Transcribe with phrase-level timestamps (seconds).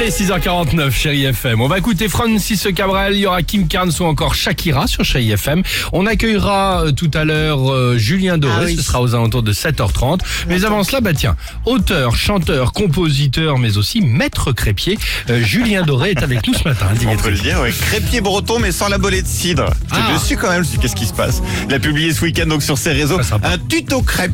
[0.00, 1.60] Allez, 6h49, chérie FM.
[1.60, 5.30] On va écouter Francis Cabrel, il y aura Kim Carnes ou encore Shakira sur chérie
[5.32, 5.62] FM.
[5.92, 8.76] On accueillera euh, tout à l'heure euh, Julien Doré, Ah oui.
[8.76, 10.20] ce sera aux alentours de 7h30.
[10.48, 11.36] Mais avant cela, bah tiens,
[11.66, 16.86] auteur, chanteur, compositeur, mais aussi maître crépier, euh, Julien Doré est avec nous ce matin.
[17.06, 17.70] On peut le dire, ouais.
[17.70, 19.66] Crépier breton mais sans la bolée de cidre.
[19.90, 20.14] Ah.
[20.14, 21.42] dessus quand même, je me suis dit, qu'est-ce qui se passe?
[21.68, 24.32] Il a publié ce week-end donc sur ses réseaux un tuto crêpes.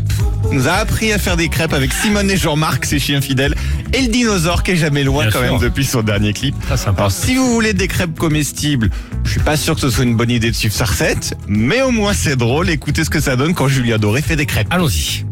[0.53, 3.55] Nous a appris à faire des crêpes avec Simone et Jean-Marc, ses chiens fidèles,
[3.93, 5.53] et le dinosaure qui est jamais loin Bien quand sûr.
[5.53, 6.55] même depuis son dernier clip.
[6.63, 7.01] Très sympa.
[7.03, 8.91] Alors si vous voulez des crêpes comestibles,
[9.25, 11.83] je suis pas sûr que ce soit une bonne idée de suivre sa recette, mais
[11.83, 14.69] au moins c'est drôle, écoutez ce que ça donne quand Julien Doré fait des crêpes.
[14.71, 15.25] Allons-y.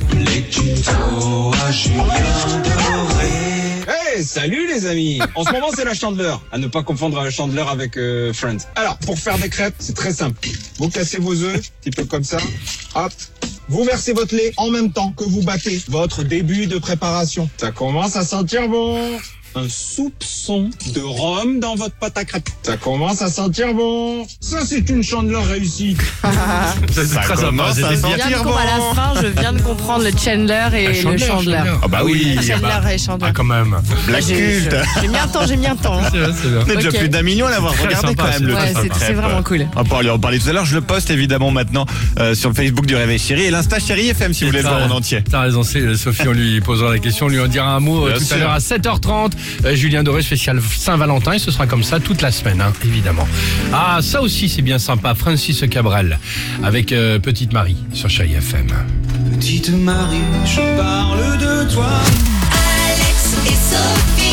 [3.87, 6.41] Hey, salut les amis En ce moment, c'est la chandeleur.
[6.53, 8.59] À ne pas confondre la chandeleur avec euh, Friends.
[8.77, 10.39] Alors, pour faire des crêpes, c'est très simple.
[10.79, 12.39] Vous cassez vos œufs, un petit peu comme ça.
[12.95, 13.13] Hop.
[13.69, 17.49] Vous versez votre lait en même temps que vous battez votre début de préparation.
[17.57, 19.19] Ça commence à sentir bon.
[19.57, 22.49] Un soupçon de rhum dans votre pâte à crêpes.
[22.65, 24.27] Ça commence à sentir bon.
[24.41, 25.97] Ça, c'est une chandeleur réussie.
[26.93, 27.47] C'est Ça très sympa.
[27.47, 27.97] commence à bien.
[27.97, 28.57] sentir Je viens de bon.
[28.57, 31.61] à la fin, je viens de comprendre le Chandler et le Chandler.
[31.83, 33.27] Ah bah oui, Chandler et Chandler.
[33.29, 33.77] Ah, quand même.
[34.09, 34.77] Black J'ai- culte.
[35.01, 36.01] J'ai mis un temps, j'ai mis un temps.
[36.13, 36.61] C'est vrai, c'est bien.
[36.67, 38.55] On est déjà plus d'un million à l'avoir regardé sympa, quand même
[38.99, 39.67] c'est vraiment cool.
[39.77, 40.65] On va en parler tout à l'heure.
[40.65, 41.87] Je le poste évidemment maintenant
[42.19, 44.69] euh, sur le Facebook du Réveil Chéri et l'Insta Chéri FM si vous voulez le
[44.69, 45.23] voir en entier.
[45.31, 48.07] T'as raison, c'est- Sophie, on lui posera la question, on lui en dira un mot
[48.07, 49.33] euh, Bien tout à l'heure à 7h30.
[49.65, 53.27] Euh, Julien Doré, spécial Saint-Valentin, et ce sera comme ça toute la semaine, hein, évidemment.
[53.73, 55.15] Ah, ça aussi, c'est bien sympa.
[55.15, 56.19] Francis Cabrel
[56.63, 58.67] avec euh, Petite Marie sur Chérie FM.
[59.33, 61.89] Petite Marie, je parle de toi.
[62.53, 64.24] Alex et Sophie